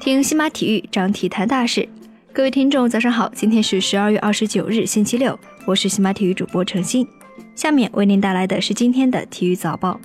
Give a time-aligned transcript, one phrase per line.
[0.00, 1.88] 听西马体育，张体坛大事。
[2.32, 7.06] 各位听众，早上好，今天是十二月二十九日，星期六，我是西马体育主播程鑫。
[7.54, 10.00] 下面为您带来的是今天的体育早报。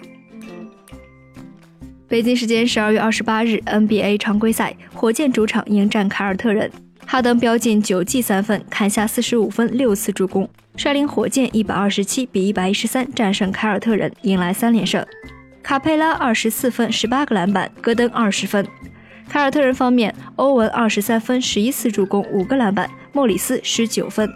[2.07, 6.71] 北京时间十二月二十八日，NBA 常规赛，火箭主场迎战凯尔特人，
[7.05, 15.03] 哈登飙进九记三分，砍下四十五分，六次助攻，率领火箭一百二十七比一百一十三战胜凯尔特人，迎来三连胜。
[15.65, 18.63] 卡佩拉二十四分，十八个篮板，戈登二十分。
[19.27, 24.31] 凯尔特人方面，欧文二十三分，十一次助攻，五个篮板；莫里斯十九分。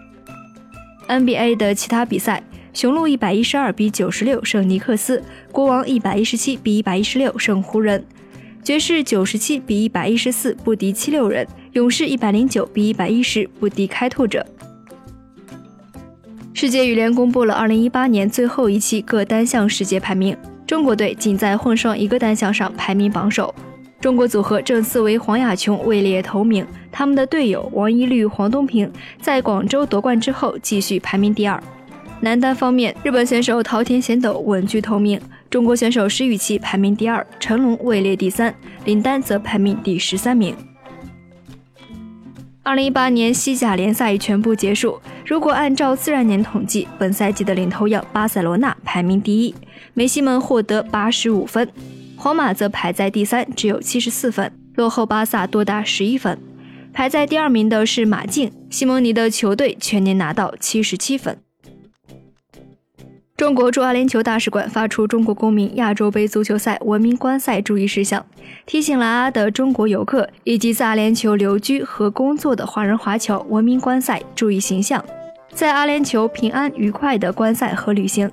[1.07, 2.41] NBA 的其他比赛，
[2.73, 8.03] 雄鹿一百一十二比九十六胜尼克斯，国王一百一十七比一百一十六胜湖人，
[8.63, 14.43] 爵士九十七比一百一十四不敌七六人，勇士一百零九比一百一十不敌开拓者。
[16.55, 20.35] 世界羽联公布了二零一八年最后一期各单项世界排名，
[20.69, 23.51] 中国队仅在混双一个单项上排名榜首。
[23.99, 28.87] 中国组合郑思维、黄雅琼位列头名，他们的队友王懿律、黄东萍
[29.19, 31.59] 在广州夺冠之后继续排名第二。
[32.19, 38.53] 男单方面，日本选手桃田贤斗稳居头名，中国选手石宇奇排名第二，陈龙位列第三，
[38.85, 40.55] 林丹则排名第十三名。
[42.69, 49.55] 二零一八年西甲联赛全部结束，如果按照自然年统计，本赛季的领头羊巴塞罗那排名第一，
[49.95, 51.67] 梅西们获得八十五分。
[52.15, 56.37] 皇马则排在第三，只有七十四分，落后巴萨多达十一分。
[56.93, 61.39] 排在第二名的是马竞，西蒙尼的球队全年拿到七十七分。
[63.39, 68.25] 中国驻阿联酋大使馆发出中国公民亚洲杯足球赛文明观赛注意事项，
[68.65, 75.01] 提醒来阿的中国游客以及在阿联酋留居和工作的华人华侨文明观赛，注意形象，
[75.53, 78.29] 在阿联酋平安愉快的观赛和旅行。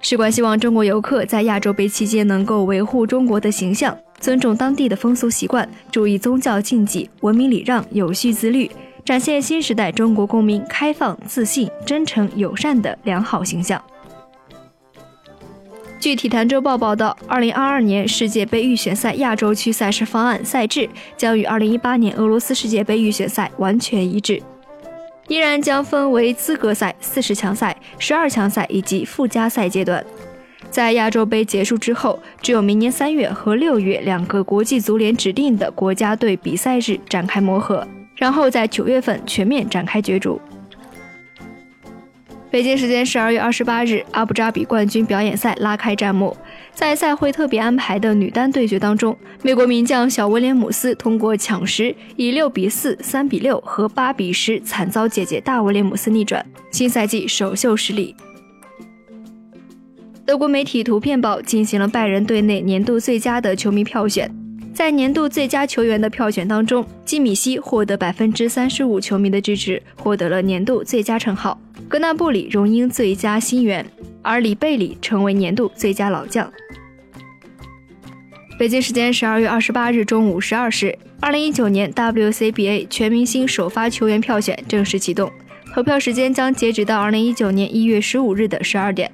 [0.00, 8.68] 使馆希望中国游客在亚洲杯期间能够维护中国的形象，尊重当地的风俗习惯，注意宗教禁忌，文明礼让，有序自律，
[9.04, 13.80] 展现新时代中国公民开放、自信、真诚、友善的良好形象。
[16.00, 24.42] 据体坛周报报道，二零二二年世界杯预选赛亚洲区赛事方案赛制将与二零一八年俄罗斯世界杯预选赛完全一致。
[25.28, 30.02] 依然将分为资格赛、四十强赛、十二强赛以及附加赛阶段。
[30.70, 40.40] 在亚洲杯结束之后，只有明年三月和六月两个国际足联指定的国家队比赛日展开磨合，然后在九月份全面展开角逐。
[42.50, 46.36] 北京时间十二月二十八日，阿布扎比冠军表演赛拉开战幕。
[46.74, 58.16] 在赛会特别安排的女单对决当中，美国名将小威廉姆斯通过抢十，以六比四、三比六和八比十惨遭姐姐大威廉姆斯逆转，新赛季首秀失利。
[60.26, 64.28] 德国媒体《图片报》进行了拜仁队内年度最佳的球迷票选，
[64.74, 71.56] 在年度最佳球员的票选当中，基米希获得百分之三十五球迷的支持，获得了年度最佳称号。
[71.90, 73.84] 格纳布里荣膺最佳新援，
[74.22, 76.48] 而里贝里成为年度最佳老将。
[78.56, 85.32] 北京时间十二月二十八日中午十二时，二零一九年 WCBA 全明星首发球员票选正式启动，
[85.74, 89.10] 投票时间将截止到二零一九年一月十五日的十二点。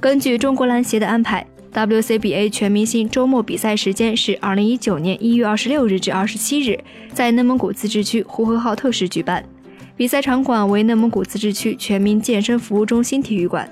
[0.00, 9.44] 根据中国篮协的安排，WCBA 全明星周末比赛时间是二零一九年一月二十六日至二十七日，在内蒙古自治区呼和浩特市举办。
[9.96, 13.66] 比赛场馆为内蒙古自治区全民健身服务中心体育馆。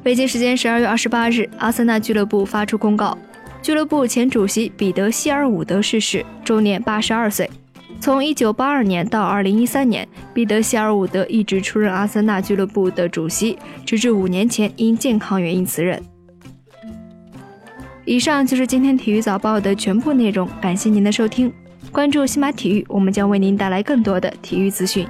[0.00, 3.18] 北京时间十二月二十八日，阿森纳俱乐部发出公告，
[3.60, 7.50] 俱乐部前主席彼得希尔伍德逝世，终年八十二岁。
[8.00, 16.00] 从一九八二年到二零一三年，彼得希尔伍德一直出任阿森纳俱乐部的主席，直至五年前因健康原因辞任。
[18.04, 21.52] 以上就是今天体育早报的全部内容，感谢您的收听。
[21.90, 25.06] 关注西马体育，我们将为您带来更多的体育资讯。